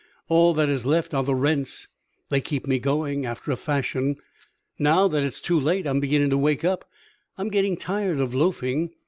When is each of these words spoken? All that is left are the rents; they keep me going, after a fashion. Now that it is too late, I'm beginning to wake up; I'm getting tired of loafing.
All 0.29 0.55
that 0.55 0.67
is 0.67 0.83
left 0.83 1.13
are 1.13 1.21
the 1.23 1.35
rents; 1.35 1.87
they 2.29 2.41
keep 2.41 2.65
me 2.65 2.79
going, 2.79 3.23
after 3.23 3.51
a 3.51 3.55
fashion. 3.55 4.15
Now 4.79 5.07
that 5.07 5.21
it 5.21 5.27
is 5.27 5.39
too 5.39 5.59
late, 5.59 5.85
I'm 5.85 5.99
beginning 5.99 6.31
to 6.31 6.39
wake 6.39 6.65
up; 6.65 6.89
I'm 7.37 7.49
getting 7.49 7.77
tired 7.77 8.19
of 8.19 8.33
loafing. 8.33 8.93